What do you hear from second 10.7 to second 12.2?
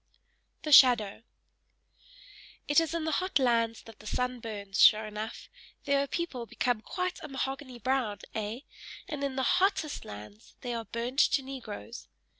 are burnt to Negroes.